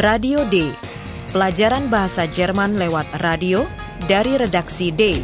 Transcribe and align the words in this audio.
Radio 0.00 0.40
D. 0.48 0.72
Pelajaran 1.36 1.92
bahasa 1.92 2.24
Jerman 2.24 2.80
lewat 2.80 3.04
radio 3.20 3.60
dari 4.08 4.40
redaksi 4.40 4.88
D. 4.88 5.20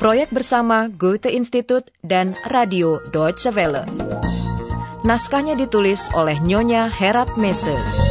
Proyek 0.00 0.32
bersama 0.32 0.88
Goethe 0.88 1.28
Institut 1.28 1.92
dan 2.00 2.32
Radio 2.48 3.04
Deutsche 3.12 3.52
Welle. 3.52 3.84
Naskahnya 5.04 5.52
ditulis 5.52 6.08
oleh 6.16 6.40
Nyonya 6.40 6.88
Herat 6.88 7.36
Mese. 7.36 8.07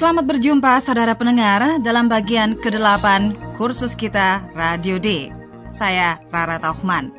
Selamat 0.00 0.32
berjumpa 0.32 0.80
saudara 0.80 1.12
pendengar 1.12 1.76
dalam 1.84 2.08
bagian 2.08 2.56
ke-8 2.56 3.36
kursus 3.52 3.92
kita 3.92 4.40
Radio 4.56 4.96
D. 4.96 5.28
Saya 5.76 6.16
Rara 6.32 6.56
Tauchman. 6.56 7.12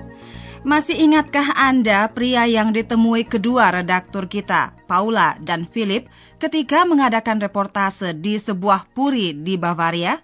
Masih 0.65 0.97
ingatkah 0.97 1.53
Anda 1.53 2.09
pria 2.09 2.49
yang 2.49 2.73
ditemui 2.73 3.29
kedua 3.29 3.69
redaktur 3.69 4.25
kita, 4.25 4.73
Paula 4.89 5.37
dan 5.45 5.69
Philip, 5.69 6.09
ketika 6.41 6.81
mengadakan 6.81 7.37
reportase 7.37 8.17
di 8.17 8.41
sebuah 8.41 8.89
puri 8.97 9.37
di 9.37 9.61
Bavaria? 9.61 10.17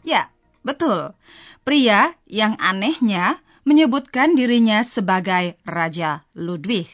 Ya, 0.00 0.32
betul. 0.64 1.12
Pria 1.68 2.16
yang 2.24 2.56
anehnya 2.64 3.44
menyebutkan 3.68 4.32
dirinya 4.32 4.80
sebagai 4.88 5.60
Raja 5.68 6.24
Ludwig. 6.32 6.88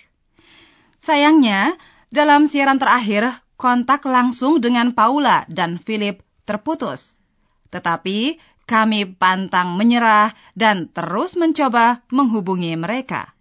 Sayangnya, 0.99 1.79
dalam 2.11 2.51
siaran 2.51 2.83
terakhir, 2.83 3.46
kontak 3.57 4.05
langsung 4.05 4.61
dengan 4.61 4.93
Paula 4.93 5.49
dan 5.49 5.81
Philip 5.81 6.21
terputus. 6.45 7.21
Tetapi 7.73 8.39
kami 8.69 9.17
pantang 9.17 9.75
menyerah 9.75 10.33
dan 10.53 10.93
terus 10.93 11.35
mencoba 11.35 12.07
menghubungi 12.13 12.77
mereka. 12.77 13.35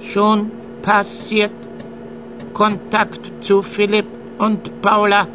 Schon 0.00 0.50
passiert. 0.80 1.52
Kontakt 2.56 3.20
zu 3.44 3.60
Philipp 3.60 4.08
und 4.40 4.80
Paula 4.80 5.28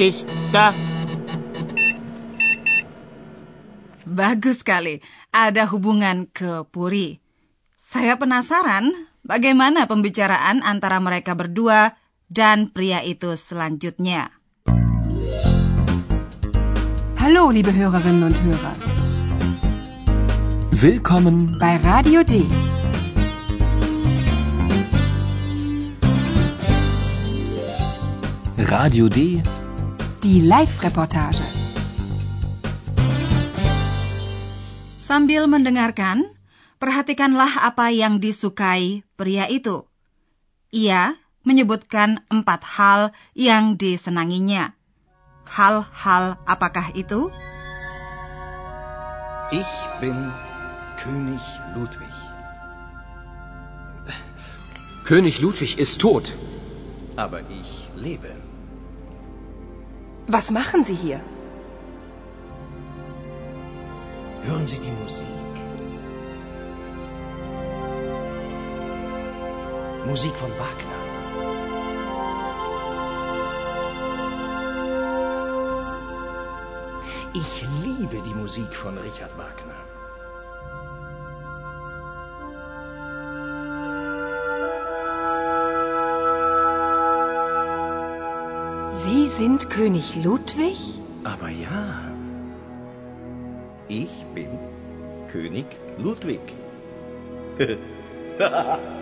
ist 0.00 0.24
da. 0.56 0.72
Bagus 4.08 4.64
sekali, 4.64 5.04
ada 5.32 5.68
hubungan 5.68 6.28
ke 6.32 6.64
Puri. 6.68 7.20
Saya 7.76 8.16
penasaran 8.16 9.11
bagaimana 9.22 9.86
pembicaraan 9.86 10.60
antara 10.66 10.98
mereka 10.98 11.38
berdua 11.38 11.94
dan 12.26 12.70
pria 12.70 13.00
itu 13.06 13.38
selanjutnya. 13.38 14.34
Hallo, 17.22 17.54
liebe 17.54 17.70
Hörerinnen 17.70 18.26
und 18.26 18.36
Hörer. 18.42 18.76
Willkommen 20.82 21.54
bei 21.62 21.78
Radio 21.78 22.26
D. 22.26 22.42
Radio 28.58 29.06
D. 29.06 29.38
Die 30.26 30.42
Live-Reportage. 30.42 31.46
Sambil 34.98 35.46
mendengarkan, 35.46 36.26
perhatikanlah 36.82 37.62
apa 37.62 37.94
yang 37.94 38.18
disukai 38.18 39.06
pria 39.14 39.46
itu. 39.46 39.86
Ia 40.74 41.14
menyebutkan 41.46 42.26
empat 42.26 42.66
hal 42.74 43.00
yang 43.38 43.78
disenanginya. 43.78 44.74
Hal-hal 45.46 46.42
apakah 46.42 46.90
itu? 46.98 47.30
Ich 49.54 49.72
bin 50.02 50.16
König 50.98 51.44
Ludwig. 51.78 52.16
König 55.06 55.38
Ludwig 55.38 55.78
ist 55.78 56.02
tot. 56.02 56.34
Aber 57.14 57.46
ich 57.46 57.86
lebe. 57.94 58.34
Was 60.26 60.50
machen 60.50 60.82
Sie 60.82 60.96
hier? 60.96 61.20
Hören 64.42 64.66
Sie 64.66 64.80
die 64.80 64.94
Musik. 65.04 65.41
Musik 70.06 70.34
von 70.34 70.50
Wagner. 70.58 71.02
Ich 77.34 77.64
liebe 77.84 78.20
die 78.20 78.34
Musik 78.34 78.74
von 78.74 78.98
Richard 78.98 79.30
Wagner. 79.38 79.78
Sie 88.90 89.28
sind 89.28 89.70
König 89.70 90.16
Ludwig? 90.16 91.00
Aber 91.22 91.48
ja, 91.48 92.12
ich 93.86 94.24
bin 94.34 94.58
König 95.28 95.66
Ludwig. 95.96 96.40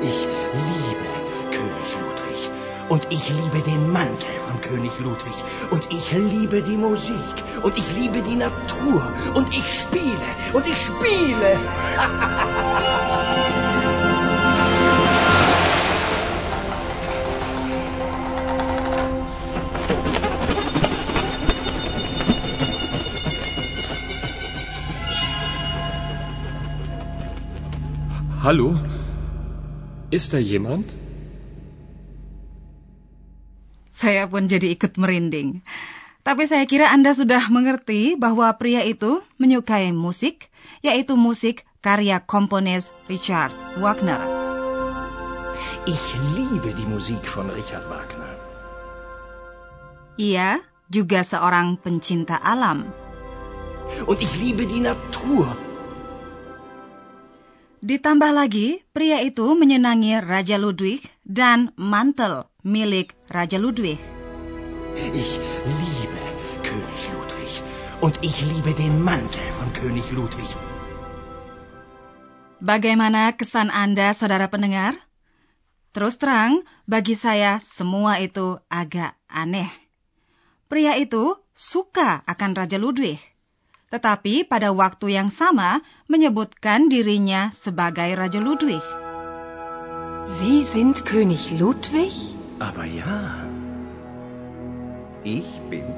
Ich 0.00 0.26
liebe 0.54 1.08
König 1.50 1.94
Ludwig. 2.00 2.50
Und 2.88 3.06
ich 3.10 3.28
liebe 3.28 3.60
den 3.60 3.92
Mantel 3.92 4.30
von 4.46 4.60
König 4.60 4.98
Ludwig. 4.98 5.34
Und 5.70 5.86
ich 5.92 6.12
liebe 6.12 6.62
die 6.62 6.76
Musik. 6.76 7.14
Und 7.62 7.76
ich 7.76 7.92
liebe 7.92 8.22
die 8.22 8.36
Natur. 8.36 9.12
Und 9.34 9.52
ich 9.54 9.80
spiele. 9.80 10.16
Und 10.52 10.66
ich 10.66 10.80
spiele. 10.80 11.60
Hallo? 28.48 28.72
Ist 30.08 30.32
da 30.32 30.40
jemand? 30.40 30.88
Saya 33.92 34.24
pun 34.24 34.48
jadi 34.48 34.72
ikut 34.72 34.96
merinding. 34.96 35.60
Tapi 36.24 36.48
saya 36.48 36.64
kira 36.64 36.88
Anda 36.88 37.12
sudah 37.12 37.52
mengerti 37.52 38.16
bahwa 38.16 38.48
pria 38.56 38.88
itu 38.88 39.20
menyukai 39.36 39.92
musik, 39.92 40.48
yaitu 40.80 41.20
musik 41.20 41.68
karya 41.84 42.24
komponis 42.24 42.88
Richard 43.12 43.52
Wagner. 43.76 44.24
Ich 45.84 46.00
liebe 46.32 46.72
die 46.72 46.88
Musik 46.88 47.28
von 47.28 47.52
Richard 47.52 47.84
Wagner. 47.92 48.32
Ia 50.16 50.64
juga 50.88 51.20
seorang 51.20 51.76
pencinta 51.76 52.40
alam. 52.40 52.88
Und 54.08 54.24
ich 54.24 54.32
liebe 54.40 54.64
die 54.64 54.80
Natur. 54.80 55.67
Ditambah 57.78 58.34
lagi, 58.34 58.82
pria 58.90 59.22
itu 59.22 59.54
menyenangi 59.54 60.18
Raja 60.18 60.58
Ludwig 60.58 61.06
dan 61.22 61.70
mantel 61.78 62.50
milik 62.66 63.14
Raja 63.30 63.54
Ludwig. 63.54 64.02
Ich 64.98 65.38
liebe 65.62 66.22
König 66.66 67.02
Ludwig. 67.14 67.52
Und 68.02 68.18
ich 68.26 68.42
liebe 68.42 68.74
den 68.74 68.98
Mantel 68.98 69.46
von 69.54 69.70
König 69.70 70.10
Ludwig. 70.10 70.50
Bagaimana 72.58 73.38
kesan 73.38 73.70
Anda, 73.70 74.10
saudara 74.10 74.50
pendengar? 74.50 74.98
Terus 75.94 76.18
terang, 76.18 76.66
bagi 76.82 77.14
saya 77.14 77.62
semua 77.62 78.18
itu 78.18 78.58
agak 78.66 79.14
aneh. 79.30 79.70
Pria 80.66 80.98
itu 80.98 81.38
suka 81.54 82.26
akan 82.26 82.58
Raja 82.58 82.82
Ludwig, 82.82 83.22
tetapi 83.88 84.44
pada 84.44 84.72
waktu 84.72 85.16
yang 85.16 85.32
sama 85.32 85.80
menyebutkan 86.08 86.92
dirinya 86.92 87.48
sebagai 87.52 88.12
Raja 88.16 88.40
Ludwig. 88.40 88.84
Sie 90.28 90.60
sind 90.60 91.08
König 91.08 91.56
Ludwig? 91.56 92.12
Aber 92.60 92.84
ja, 92.84 93.48
ich 95.24 95.48
bin 95.72 95.88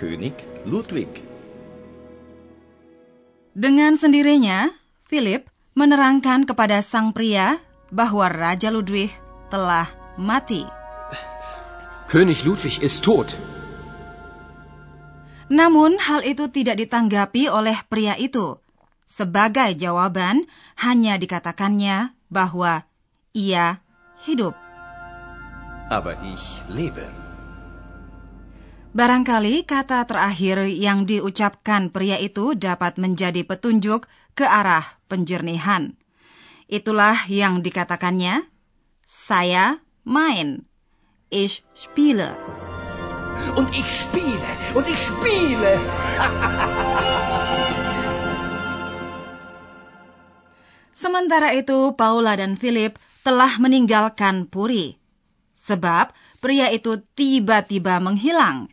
König 0.00 0.32
Ludwig. 0.64 1.10
Dengan 3.52 3.98
sendirinya, 3.98 4.72
Philip 5.10 5.44
menerangkan 5.76 6.48
kepada 6.48 6.80
sang 6.80 7.12
pria 7.12 7.60
bahwa 7.92 8.30
Raja 8.30 8.70
Ludwig 8.72 9.12
telah 9.52 9.90
mati. 10.16 10.64
König 12.08 12.46
Ludwig 12.46 12.80
ist 12.80 13.04
tot. 13.04 13.34
Namun 15.50 15.98
hal 15.98 16.22
itu 16.22 16.46
tidak 16.48 16.78
ditanggapi 16.78 17.50
oleh 17.50 17.76
pria 17.90 18.14
itu. 18.14 18.62
Sebagai 19.04 19.74
jawaban, 19.74 20.46
hanya 20.78 21.18
dikatakannya 21.18 22.14
bahwa 22.30 22.86
ia 23.34 23.82
hidup. 24.22 24.54
aber 25.90 26.14
ich 26.22 26.62
lebe. 26.70 27.10
Barangkali 28.90 29.66
kata 29.66 30.02
terakhir 30.06 30.66
yang 30.66 31.06
diucapkan 31.06 31.94
pria 31.94 32.18
itu 32.18 32.58
dapat 32.58 32.98
menjadi 32.98 33.46
petunjuk 33.46 34.06
ke 34.34 34.46
arah 34.46 34.98
penjernihan. 35.06 35.94
Itulah 36.70 37.26
yang 37.30 37.62
dikatakannya, 37.62 38.46
saya 39.06 39.82
main. 40.06 40.66
Ich 41.30 41.62
spiele. 41.74 42.34
Und 43.58 43.70
ich 43.74 43.88
spiele, 43.90 44.50
und 44.74 44.86
ich 44.86 45.00
spiele. 45.00 45.82
Sementara 50.94 51.56
itu, 51.56 51.96
Paula 51.96 52.36
dan 52.36 52.60
Philip 52.60 53.00
telah 53.24 53.56
meninggalkan 53.56 54.48
Puri. 54.48 55.00
Sebab 55.56 56.12
pria 56.40 56.72
itu 56.72 57.04
tiba-tiba 57.16 58.00
menghilang. 58.00 58.72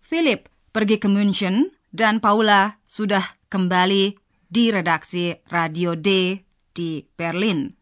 Philip 0.00 0.48
pergi 0.72 0.96
ke 1.00 1.08
München 1.08 1.72
dan 1.92 2.20
Paula 2.20 2.80
sudah 2.88 3.24
kembali 3.48 4.16
di 4.46 4.64
redaksi 4.70 5.34
Radio 5.50 5.96
D 5.96 6.40
di 6.76 7.04
Berlin. 7.16 7.72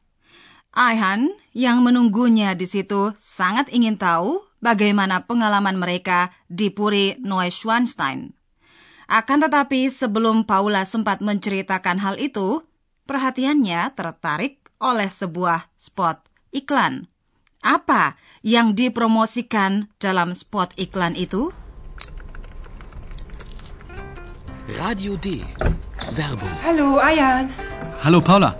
Ayhan 0.75 1.31
yang 1.55 1.87
menunggunya 1.87 2.59
di 2.59 2.67
situ 2.67 3.15
sangat 3.15 3.71
ingin 3.71 3.95
tahu 3.95 4.43
bagaimana 4.64 5.28
pengalaman 5.28 5.76
mereka 5.76 6.32
di 6.49 6.72
Puri 6.72 7.20
Neuschwanstein. 7.20 8.32
Akan 9.05 9.44
tetapi 9.44 9.93
sebelum 9.93 10.49
Paula 10.49 10.88
sempat 10.88 11.20
menceritakan 11.20 12.00
hal 12.00 12.16
itu, 12.16 12.64
perhatiannya 13.05 13.93
tertarik 13.93 14.64
oleh 14.81 15.12
sebuah 15.12 15.69
spot 15.76 16.25
iklan. 16.56 17.12
Apa 17.61 18.16
yang 18.40 18.72
dipromosikan 18.72 19.93
dalam 20.00 20.32
spot 20.32 20.72
iklan 20.81 21.12
itu? 21.20 21.52
Radio 24.81 25.20
D. 25.20 25.44
Werbung. 26.16 26.55
Hallo, 26.64 26.96
Ayan. 26.96 27.52
Hallo 28.00 28.25
Paula. 28.25 28.56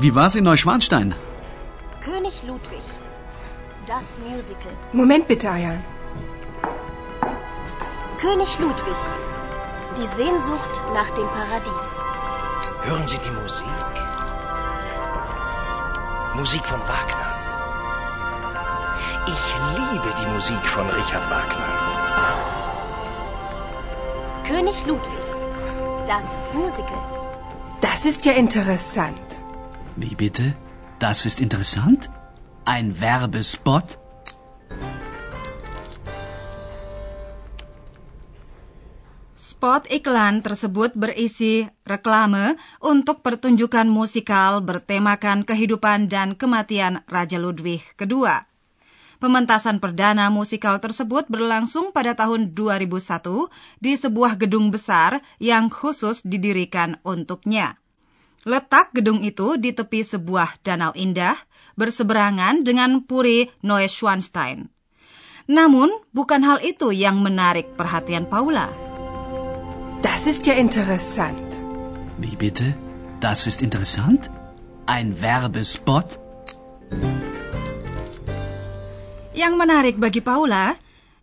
Wie 0.00 0.08
war's 0.08 0.36
in 0.36 0.48
Neuschwanstein? 0.48 1.12
König 2.00 2.40
Ludwig. 2.48 3.01
Das 3.86 4.16
Musical. 4.18 4.72
Moment 4.92 5.26
bitte, 5.26 5.50
Ayan. 5.50 5.82
König 8.20 8.58
Ludwig. 8.60 8.96
Die 9.98 10.06
Sehnsucht 10.16 10.82
nach 10.94 11.10
dem 11.10 11.26
Paradies. 11.26 11.88
Hören 12.84 13.06
Sie 13.06 13.18
die 13.18 13.30
Musik? 13.30 13.66
Musik 16.34 16.64
von 16.66 16.80
Wagner. 16.80 17.28
Ich 19.26 19.44
liebe 19.78 20.14
die 20.20 20.26
Musik 20.34 20.64
von 20.68 20.88
Richard 20.90 21.28
Wagner. 21.30 21.70
König 24.46 24.86
Ludwig. 24.86 25.26
Das 26.06 26.42
Musical. 26.54 27.02
Das 27.80 28.04
ist 28.04 28.24
ja 28.24 28.32
interessant. 28.32 29.40
Wie 29.96 30.14
bitte? 30.14 30.54
Das 31.00 31.26
ist 31.26 31.40
interessant? 31.40 32.10
Ein 32.62 32.94
Werbespot? 32.94 33.98
Spot 39.34 39.82
iklan 39.90 40.46
tersebut 40.46 40.94
berisi 40.94 41.66
reklame 41.82 42.54
untuk 42.78 43.26
pertunjukan 43.26 43.90
musikal 43.90 44.62
bertemakan 44.62 45.42
kehidupan 45.42 46.06
dan 46.06 46.38
kematian 46.38 47.02
Raja 47.10 47.42
Ludwig 47.42 47.82
II. 47.98 48.30
Pementasan 49.18 49.82
perdana 49.82 50.30
musikal 50.30 50.78
tersebut 50.78 51.26
berlangsung 51.26 51.90
pada 51.90 52.14
tahun 52.14 52.54
2001 52.54 53.50
di 53.82 53.98
sebuah 53.98 54.38
gedung 54.38 54.70
besar 54.70 55.18
yang 55.42 55.66
khusus 55.66 56.22
didirikan 56.22 57.02
untuknya. 57.02 57.81
Letak 58.42 58.90
gedung 58.90 59.22
itu 59.22 59.54
di 59.54 59.70
tepi 59.70 60.02
sebuah 60.02 60.58
danau 60.66 60.90
indah 60.98 61.38
berseberangan 61.78 62.66
dengan 62.66 63.06
Puri 63.06 63.46
Neuschwanstein. 63.62 64.66
Namun, 65.46 65.90
bukan 66.10 66.42
hal 66.42 66.58
itu 66.62 66.90
yang 66.90 67.22
menarik 67.22 67.78
perhatian 67.78 68.26
Paula. 68.26 68.70
Das 70.02 70.26
ist 70.26 70.42
ja 70.42 70.58
interessant. 70.58 71.38
Wie 72.18 72.34
bitte? 72.34 72.74
Das 73.22 73.46
ist 73.46 73.62
interessant? 73.62 74.26
Ein 74.90 75.14
Werbespot? 75.22 76.18
Yang 79.32 79.54
menarik 79.54 79.96
bagi 80.02 80.18
Paula, 80.18 80.74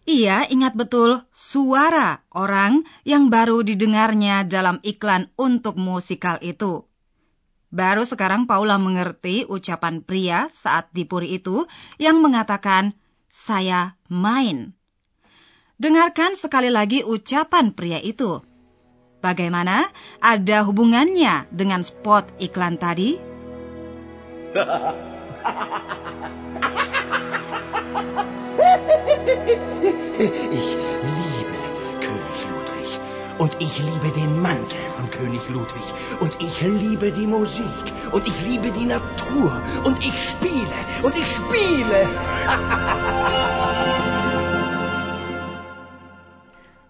ia 0.08 0.48
ingat 0.48 0.74
betul 0.74 1.20
suara 1.36 2.24
orang 2.32 2.88
yang 3.04 3.28
baru 3.28 3.60
didengarnya 3.62 4.48
dalam 4.48 4.80
iklan 4.88 5.28
untuk 5.36 5.76
musikal 5.76 6.40
itu. 6.40 6.89
Baru 7.70 8.02
sekarang 8.02 8.50
Paula 8.50 8.82
mengerti 8.82 9.46
ucapan 9.46 10.02
pria 10.02 10.50
saat 10.50 10.90
di 10.90 11.06
puri 11.06 11.38
itu 11.38 11.70
yang 12.02 12.18
mengatakan, 12.18 12.98
saya 13.30 13.94
main. 14.10 14.74
Dengarkan 15.78 16.34
sekali 16.34 16.74
lagi 16.74 17.06
ucapan 17.06 17.70
pria 17.72 18.02
itu. 18.02 18.42
Bagaimana? 19.22 19.86
Ada 20.18 20.66
hubungannya 20.66 21.46
dengan 21.54 21.86
spot 21.86 22.34
iklan 22.42 22.82
tadi? 22.82 23.22
Ich. 30.50 30.78
Und 33.40 33.56
ich 33.64 33.80
liebe 33.80 34.12
den 34.12 34.36
Mantel 34.44 34.84
von 35.00 35.08
König 35.10 35.48
Ludwig. 35.48 35.88
Und 36.20 36.36
ich 36.44 36.60
liebe 36.60 37.16
die 37.16 37.26
Musik. 37.26 37.86
Und 38.12 38.28
ich 38.28 38.36
liebe 38.44 38.68
die 38.76 38.84
Natur. 38.84 39.64
Und 39.88 39.96
ich 40.04 40.20
spiele. 40.20 40.80
Und 41.04 41.16
ich 41.16 41.24
spiele. 41.24 42.04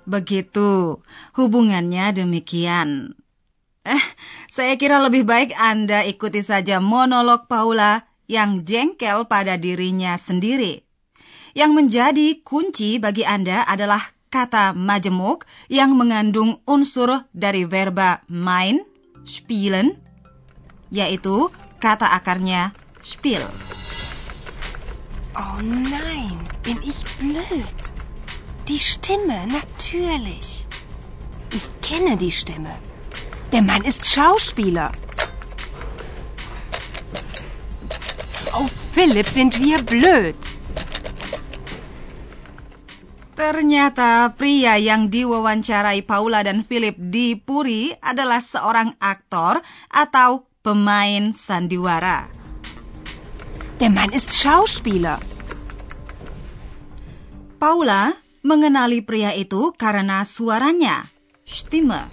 Begitu, 0.10 1.06
hubungannya 1.38 2.18
demikian. 2.18 3.14
Eh, 3.86 4.02
saya 4.50 4.74
kira 4.74 4.98
lebih 5.06 5.30
baik 5.30 5.54
Anda 5.54 6.02
ikuti 6.02 6.42
saja 6.42 6.82
monolog 6.82 7.46
Paula 7.46 8.10
yang 8.26 8.66
jengkel 8.66 9.30
pada 9.30 9.62
dirinya 9.62 10.18
sendiri. 10.18 10.82
Yang 11.54 11.72
menjadi 11.78 12.42
kunci 12.42 12.98
bagi 12.98 13.22
Anda 13.22 13.70
adalah 13.70 14.02
kata 14.30 14.78
majemuk 14.78 15.46
yang 15.68 15.98
mengandung 15.98 16.62
unsur 16.70 17.26
dari 17.34 17.66
verba 17.66 18.22
main, 18.30 18.86
spielen, 19.26 19.98
yaitu 20.94 21.50
kata 21.82 22.10
akarnya 22.14 22.74
spiel. 23.02 23.42
Oh 25.38 25.62
nein, 25.62 26.38
bin 26.62 26.78
ich 26.86 27.06
blöd. 27.18 27.78
Die 28.70 28.78
Stimme, 28.78 29.50
natürlich. 29.50 30.68
Ich 31.52 31.82
kenne 31.82 32.18
die 32.18 32.32
Stimme. 32.32 32.74
Der 33.52 33.64
Mann 33.64 33.84
ist 33.84 34.06
Schauspieler. 34.06 34.92
Oh, 38.54 38.70
Philipp, 38.94 39.28
sind 39.30 39.58
wir 39.60 39.82
blöd. 39.82 40.38
Ternyata 43.40 44.36
pria 44.36 44.76
yang 44.76 45.08
diwawancarai 45.08 46.04
Paula 46.04 46.44
dan 46.44 46.68
Philip 46.68 47.00
di 47.00 47.40
Puri 47.40 47.88
adalah 48.04 48.44
seorang 48.44 49.00
aktor 49.00 49.64
atau 49.88 50.44
pemain 50.60 51.32
sandiwara. 51.32 52.28
Der 53.80 53.88
Mann 53.96 54.12
ist 54.12 54.36
Schauspieler. 54.36 55.24
Paula 57.64 58.12
mengenali 58.44 59.00
pria 59.00 59.32
itu 59.32 59.72
karena 59.72 60.28
suaranya, 60.28 61.08
Stimme. 61.48 62.12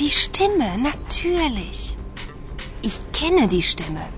Die 0.00 0.08
Stimme, 0.08 0.80
natürlich. 0.80 2.00
Ich 2.80 2.96
kenne 3.12 3.44
die 3.44 3.60
Stimme. 3.60 4.08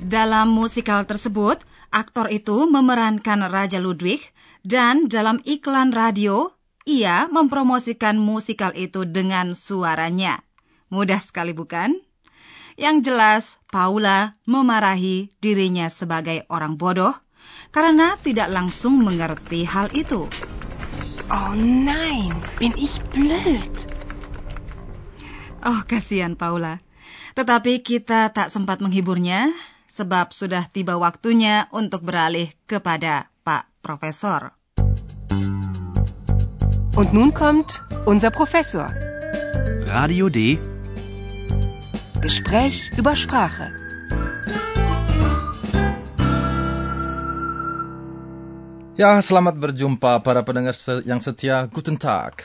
Dalam 0.00 0.48
musikal 0.48 1.04
tersebut, 1.04 1.65
aktor 1.90 2.32
itu 2.32 2.66
memerankan 2.66 3.46
Raja 3.50 3.82
Ludwig 3.82 4.32
dan 4.66 5.06
dalam 5.06 5.38
iklan 5.46 5.94
radio, 5.94 6.54
ia 6.86 7.30
mempromosikan 7.30 8.18
musikal 8.18 8.74
itu 8.74 9.06
dengan 9.06 9.54
suaranya. 9.54 10.42
Mudah 10.90 11.18
sekali 11.18 11.50
bukan? 11.50 11.98
Yang 12.76 12.96
jelas, 13.08 13.44
Paula 13.72 14.36
memarahi 14.44 15.32
dirinya 15.40 15.88
sebagai 15.88 16.44
orang 16.52 16.76
bodoh 16.76 17.16
karena 17.72 18.14
tidak 18.20 18.52
langsung 18.52 19.00
mengerti 19.00 19.64
hal 19.64 19.88
itu. 19.96 20.28
Oh 21.26 21.52
nein, 21.58 22.30
bin 22.60 22.70
ich 22.78 23.02
blöd. 23.10 23.90
Oh, 25.66 25.82
kasihan 25.82 26.38
Paula. 26.38 26.78
Tetapi 27.34 27.82
kita 27.82 28.30
tak 28.30 28.54
sempat 28.54 28.78
menghiburnya. 28.78 29.50
Sebab 29.96 30.36
sudah 30.36 30.68
tiba 30.68 31.00
waktunya 31.00 31.72
untuk 31.72 32.04
beralih 32.04 32.52
kepada 32.68 33.32
Pak 33.40 33.80
Profesor. 33.80 34.52
Und 37.00 37.16
nun 37.16 37.32
kommt 37.32 37.80
unser 38.04 38.28
Professor. 38.28 38.92
Radio 39.88 40.28
D. 40.28 40.60
Gespräch 42.20 42.92
über 43.00 43.16
Sprache. 43.16 43.72
Ya, 48.96 49.20
selamat 49.20 49.60
berjumpa 49.60 50.24
para 50.24 50.40
pendengar 50.40 50.72
yang 51.04 51.20
setia. 51.20 51.68
Guten 51.68 52.00
Tag. 52.00 52.40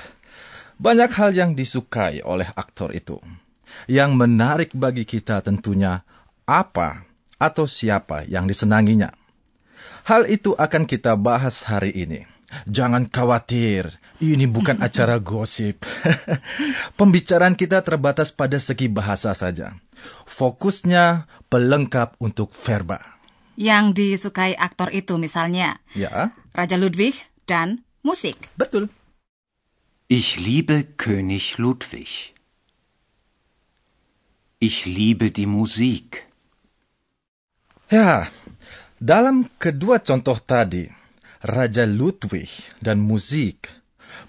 Banyak 0.75 1.11
hal 1.15 1.31
yang 1.31 1.51
disukai 1.55 2.19
oleh 2.23 2.47
aktor 2.59 2.91
itu. 2.91 3.23
Yang 3.87 4.11
menarik 4.19 4.71
bagi 4.75 5.07
kita 5.07 5.39
tentunya 5.39 6.03
apa 6.43 7.10
atau 7.41 7.65
siapa 7.65 8.29
yang 8.29 8.45
disenanginya. 8.45 9.09
Hal 10.05 10.29
itu 10.29 10.53
akan 10.53 10.85
kita 10.85 11.17
bahas 11.17 11.65
hari 11.65 11.89
ini. 11.93 12.29
Jangan 12.69 13.09
khawatir, 13.09 13.97
ini 14.21 14.45
bukan 14.45 14.77
acara 14.85 15.17
gosip. 15.17 15.81
Pembicaraan 16.99 17.57
kita 17.57 17.81
terbatas 17.81 18.29
pada 18.29 18.61
segi 18.61 18.85
bahasa 18.85 19.33
saja. 19.33 19.73
Fokusnya 20.29 21.25
pelengkap 21.49 22.17
untuk 22.21 22.53
verba. 22.53 23.01
Yang 23.57 23.85
disukai 23.97 24.53
aktor 24.57 24.89
itu 24.89 25.17
misalnya 25.17 25.77
Ya, 25.93 26.33
Raja 26.55 26.77
Ludwig 26.79 27.13
dan 27.45 27.85
musik. 28.01 28.49
betul. 28.57 28.89
Ich 30.09 30.35
liebe 30.35 30.91
König 30.99 31.55
Ludwig. 31.55 32.35
Ich 34.59 34.85
liebe 34.85 35.31
die 35.31 35.47
Musik. 35.47 36.27
Ya, 37.91 38.31
dalam 39.03 39.51
kedua 39.59 39.99
contoh 39.99 40.39
tadi, 40.39 40.87
Raja 41.43 41.83
Ludwig 41.83 42.47
dan 42.79 43.03
musik 43.03 43.67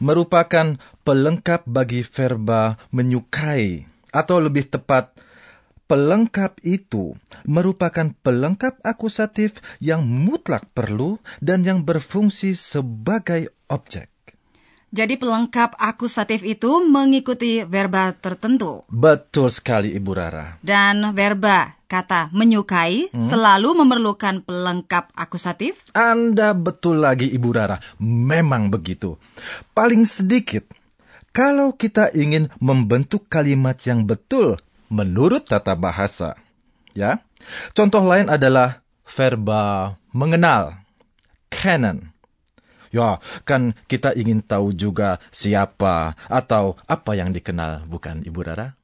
merupakan 0.02 0.74
pelengkap 1.06 1.62
bagi 1.70 2.02
verba 2.02 2.74
menyukai, 2.90 3.86
atau 4.10 4.42
lebih 4.42 4.66
tepat, 4.66 5.14
pelengkap 5.86 6.58
itu 6.66 7.14
merupakan 7.46 8.10
pelengkap 8.26 8.82
akusatif 8.82 9.62
yang 9.78 10.02
mutlak 10.02 10.66
perlu 10.74 11.22
dan 11.38 11.62
yang 11.62 11.86
berfungsi 11.86 12.58
sebagai 12.58 13.46
objek. 13.70 14.10
Jadi 14.92 15.16
pelengkap 15.16 15.78
akusatif 15.78 16.42
itu 16.42 16.82
mengikuti 16.84 17.64
verba 17.64 18.12
tertentu. 18.12 18.84
Betul 18.90 19.48
sekali, 19.48 19.94
Ibu 19.96 20.12
Rara. 20.12 20.60
Dan 20.60 21.16
verba 21.16 21.80
kata 21.92 22.32
menyukai 22.32 23.12
selalu 23.12 23.76
memerlukan 23.84 24.40
pelengkap 24.40 25.12
akusatif. 25.12 25.76
Anda 25.92 26.56
betul 26.56 27.04
lagi 27.04 27.28
Ibu 27.28 27.48
Rara, 27.52 27.76
memang 28.00 28.72
begitu. 28.72 29.20
Paling 29.76 30.08
sedikit, 30.08 30.64
kalau 31.36 31.76
kita 31.76 32.08
ingin 32.16 32.48
membentuk 32.64 33.28
kalimat 33.28 33.76
yang 33.84 34.08
betul 34.08 34.56
menurut 34.88 35.44
tata 35.44 35.76
bahasa, 35.76 36.40
ya. 36.96 37.20
Contoh 37.76 38.00
lain 38.00 38.32
adalah 38.32 38.80
verba 39.04 39.92
mengenal, 40.16 40.80
kennen. 41.52 42.08
Ya, 42.92 43.24
kan 43.48 43.72
kita 43.88 44.12
ingin 44.12 44.44
tahu 44.44 44.76
juga 44.76 45.16
siapa 45.32 46.12
atau 46.28 46.76
apa 46.84 47.16
yang 47.16 47.32
dikenal, 47.32 47.88
bukan 47.88 48.20
Ibu 48.24 48.40
Rara? 48.44 48.76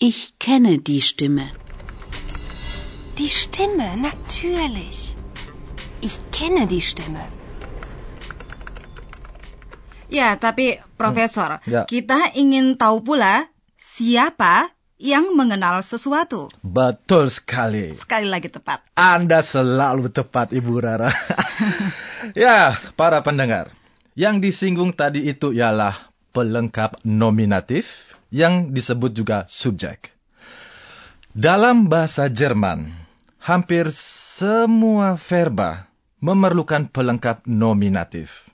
Ich 0.00 0.40
kenne 0.40 0.80
die 0.80 1.04
Stimme. 1.04 1.67
Die 3.28 3.36
Stimme, 3.36 3.92
natürlich. 4.00 5.12
Ich 6.00 6.16
kenne 6.32 6.64
die 6.64 6.80
Stimme. 6.80 7.28
Ya, 10.08 10.32
tapi 10.40 10.80
Profesor, 10.96 11.60
ya. 11.68 11.84
kita 11.84 12.32
ingin 12.32 12.80
tahu 12.80 13.04
pula 13.04 13.52
siapa 13.76 14.72
yang 14.96 15.36
mengenal 15.36 15.84
sesuatu. 15.84 16.48
Betul 16.64 17.28
sekali. 17.28 17.92
Sekali 18.00 18.32
lagi 18.32 18.48
tepat. 18.48 18.80
Anda 18.96 19.44
selalu 19.44 20.08
tepat, 20.08 20.56
Ibu 20.56 20.72
Rara. 20.80 21.12
ya, 22.32 22.80
para 22.96 23.20
pendengar. 23.20 23.76
Yang 24.16 24.40
disinggung 24.40 24.96
tadi 24.96 25.28
itu 25.28 25.52
ialah 25.52 26.16
pelengkap 26.32 27.04
nominatif 27.04 28.16
yang 28.32 28.72
disebut 28.72 29.12
juga 29.12 29.44
subjek. 29.52 30.16
Dalam 31.36 31.92
bahasa 31.92 32.32
Jerman, 32.32 33.07
hampir 33.42 33.90
semua 33.94 35.14
verba 35.18 35.88
memerlukan 36.18 36.90
pelengkap 36.90 37.46
nominatif. 37.46 38.50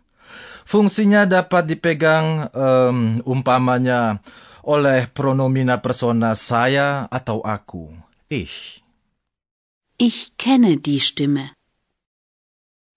Fungsinya 0.65 1.29
dapat 1.29 1.69
dipegang 1.69 2.49
em, 2.53 3.21
umpamanya 3.29 4.21
oleh 4.65 5.05
pronomina 5.13 5.81
persona 5.85 6.33
saya 6.33 7.05
atau 7.13 7.45
aku. 7.45 7.93
Ich. 8.33 8.81
Ich 10.01 10.33
kenne 10.41 10.81
die 10.81 10.99
Stimme. 10.99 11.53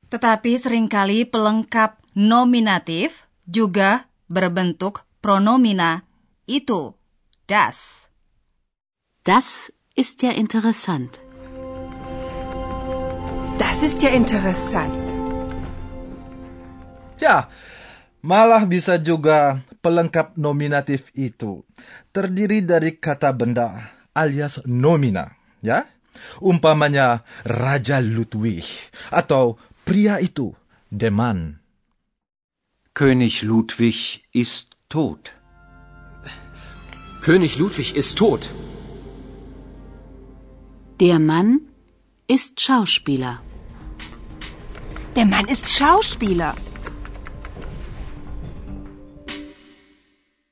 Tetapi 0.08 0.56
sering 0.56 0.88
kali 0.88 1.28
pelengkap 1.28 2.00
nominatif 2.16 3.28
juga 3.44 4.08
berbentuk 4.32 5.04
pronomina 5.20 6.08
itu, 6.48 6.96
das. 7.52 8.08
Das 9.28 9.76
ist 10.00 10.24
ja 10.24 10.32
interessant. 10.32 11.27
Das 13.78 13.94
ist 13.94 14.02
ja 14.02 14.10
interessant. 14.10 15.06
Ya, 17.22 17.46
malah 18.26 18.66
bisa 18.66 18.98
juga 18.98 19.62
pelengkap 19.86 20.34
nominatif 20.34 21.14
itu 21.14 21.62
terdiri 22.10 22.66
dari 22.66 22.98
kata 22.98 23.30
benda 23.38 23.94
alias 24.18 24.66
nomina, 24.66 25.30
ya. 25.62 25.86
Umpamanya 26.42 27.22
Raja 27.46 28.02
Ludwig 28.02 28.66
atau 29.14 29.62
pria 29.86 30.18
itu, 30.26 30.58
der 30.90 31.14
Mann. 31.14 31.62
König 32.98 33.46
Ludwig 33.46 34.26
ist 34.34 34.74
tot. 34.90 35.38
König 37.22 37.62
Ludwig 37.62 37.94
ist 37.94 38.18
tot. 38.18 38.50
Der 40.98 41.22
Mann 41.22 41.70
ist 42.26 42.58
Schauspieler. 42.58 43.46
Der 45.18 45.26
Mann 45.26 45.50
ist 45.50 45.66
Schauspieler. 45.66 46.54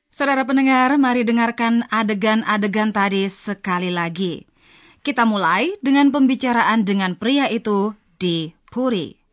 Saudara 0.10 0.42
pendengar, 0.42 0.98
mari 0.98 1.22
dengarkan 1.22 1.86
adegan-adegan 1.94 2.90
tadi 2.90 3.30
sekali 3.30 3.94
lagi. 3.94 4.42
Kita 5.06 5.22
mulai 5.30 5.78
dengan 5.86 6.10
pembicaraan 6.10 6.82
dengan 6.82 7.14
pria 7.14 7.46
itu 7.46 7.94
di 8.18 8.58
Puri. 8.66 9.25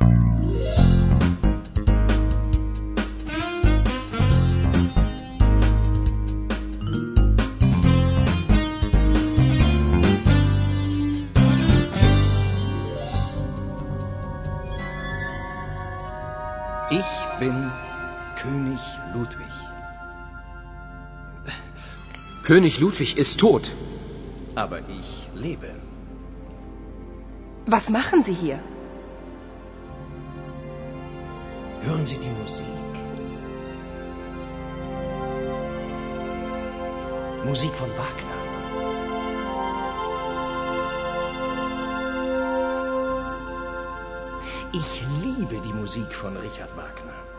König 22.43 22.81
Ludwig 22.81 23.17
ist 23.17 23.39
tot. 23.39 23.71
Aber 24.57 24.81
ich 24.89 25.29
lebe. 25.35 25.71
Was 27.67 27.89
machen 27.89 28.25
Sie 28.25 28.35
hier? 28.35 28.59
Hören 31.85 32.05
Sie 32.05 32.19
die 32.19 32.35
Musik. 32.43 32.67
Musik 37.45 37.73
von 37.75 37.91
Wagner. 37.91 38.39
Ich 44.73 45.05
liebe 45.23 45.61
die 45.61 45.73
Musik 45.73 46.13
von 46.15 46.37
Richard 46.37 46.77
Wagner. 46.77 47.32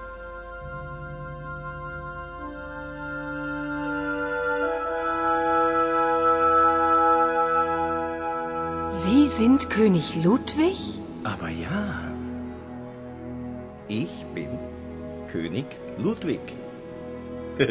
Sie 9.06 9.28
sind 9.28 9.70
König 9.70 10.16
Ludwig? 10.24 10.78
Aber 11.26 11.50
ja, 11.50 12.12
ich 13.90 14.24
bin 14.34 14.48
König 15.28 15.66
Ludwig. 15.98 16.40
Ich 17.58 17.68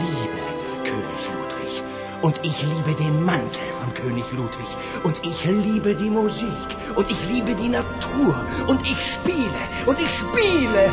liebe 0.00 0.42
König 0.82 1.22
Ludwig. 1.36 1.84
Und 2.22 2.40
ich 2.42 2.62
liebe 2.62 2.94
den 2.94 3.24
Mantel 3.24 3.70
von 3.80 3.94
König 3.94 4.32
Ludwig. 4.32 4.66
Und 5.04 5.20
ich 5.24 5.44
liebe 5.44 5.94
die 5.94 6.10
Musik. 6.10 6.68
Und 6.96 7.08
ich 7.08 7.28
liebe 7.28 7.54
die 7.54 7.68
Natur. 7.68 8.44
Und 8.66 8.82
ich 8.82 9.00
spiele. 9.12 9.62
Und 9.86 10.00
ich 10.00 10.12
spiele. 10.12 10.92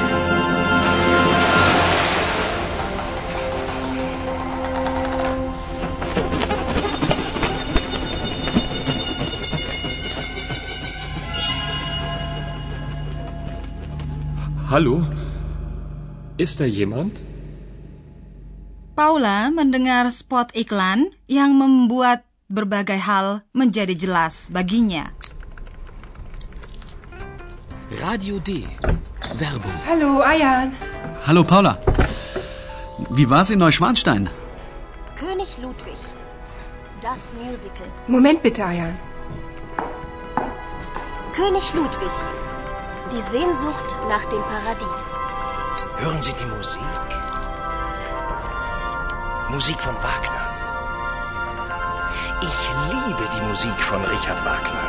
Hallo? 14.76 15.00
Ist 16.36 16.60
da 16.60 16.66
jemand? 16.68 17.16
Paula 18.92 19.48
mendengar 19.48 20.04
spot 20.12 20.52
iklan 20.52 21.16
yang 21.24 21.56
membuat 21.56 22.28
berbagai 22.52 23.00
hal 23.00 23.40
menjadi 23.56 23.96
jelas 23.96 24.52
baginya. 24.52 25.16
Radio 28.04 28.36
D. 28.36 28.68
Werbung. 29.40 29.72
Hallo, 29.88 30.20
Ayan. 30.20 30.76
Hallo 31.24 31.40
Paula. 31.40 31.80
Wie 33.16 33.24
war's 33.24 33.48
in 33.48 33.64
Neuschwanstein? 33.64 34.28
König 35.16 35.56
Ludwig. 35.56 35.96
Das 37.00 37.32
Musical. 37.40 37.88
Moment 38.12 38.44
bitte, 38.44 38.60
Ayan. 38.60 38.92
König 41.32 41.64
Ludwig. 41.72 42.12
Die 43.12 43.22
Sehnsucht 43.30 43.90
nach 44.08 44.24
dem 44.24 44.42
Paradies. 44.52 45.02
Hören 45.98 46.20
Sie 46.20 46.34
die 46.34 46.46
Musik? 46.46 46.82
Musik 49.48 49.80
von 49.80 49.94
Wagner. 50.02 50.44
Ich 52.42 52.58
liebe 52.92 53.24
die 53.34 53.44
Musik 53.46 53.78
von 53.90 54.04
Richard 54.04 54.44
Wagner. 54.44 54.84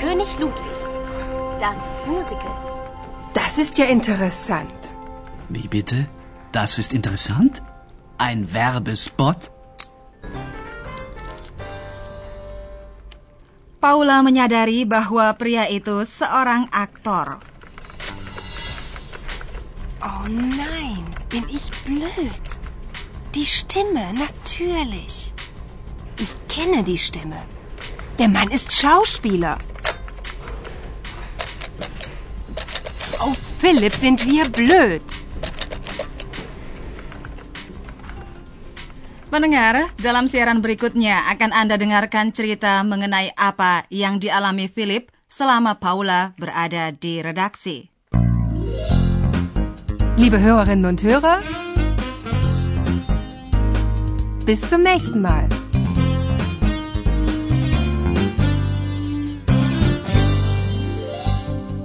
König 0.00 0.38
Ludwig. 0.38 0.78
Das 1.60 1.94
Musical. 2.06 2.56
Das 3.34 3.58
ist 3.58 3.76
ja 3.76 3.84
interessant. 3.84 4.92
Wie 5.50 5.68
bitte? 5.68 6.06
Das 6.52 6.78
ist 6.78 6.94
interessant? 6.94 7.62
Ein 8.16 8.52
Werbespot? 8.54 9.50
Paula 13.84 14.24
menyadari 14.24 14.88
bahwa 14.88 15.28
pria 15.36 15.68
itu 15.68 16.08
seorang 16.08 16.72
aktor. 16.72 17.36
Oh 20.00 20.24
nein, 20.24 21.04
bin 21.28 21.44
ich 21.52 21.68
blöd. 21.84 22.44
Die 23.36 23.44
Stimme, 23.44 24.08
natürlich. 24.16 25.36
Ich 26.16 26.32
kenne 26.48 26.80
die 26.80 26.96
Stimme. 26.96 27.36
Der 28.16 28.32
Mann 28.32 28.48
ist 28.48 28.72
Schauspieler. 28.72 29.60
Oh, 33.20 33.36
Philipp, 33.60 33.92
sind 33.92 34.24
wir 34.24 34.48
blöd. 34.48 35.04
Pendengar, 39.34 39.90
dalam 39.98 40.30
siaran 40.30 40.62
berikutnya 40.62 41.26
akan 41.34 41.50
Anda 41.50 41.74
dengarkan 41.74 42.30
cerita 42.30 42.86
mengenai 42.86 43.34
apa 43.34 43.82
yang 43.90 44.22
dialami 44.22 44.70
Philip 44.70 45.10
selama 45.26 45.74
Paula 45.82 46.38
berada 46.38 46.94
di 46.94 47.18
redaksi. 47.18 47.90
Liebe 50.14 50.38
Hörerinnen 50.38 50.86
und 50.86 51.02
Hörer, 51.02 51.42
bis 54.46 54.62
zum 54.62 54.86
nächsten 54.86 55.18
Mal. 55.18 55.50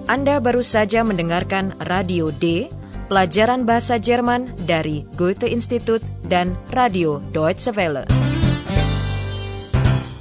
Anda 0.06 0.38
baru 0.38 0.62
saja 0.62 1.02
mendengarkan 1.02 1.74
Radio 1.82 2.30
D, 2.30 2.70
pelajaran 3.10 3.66
bahasa 3.66 3.98
Jerman 3.98 4.54
dari 4.70 5.04
Goethe 5.18 5.50
Institut 5.50 6.06
dan 6.30 6.54
Radio 6.70 7.20
Deutsche 7.34 7.74
Welle. 7.74 8.06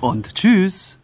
Und 0.01 0.33
tschüss. 0.35 0.96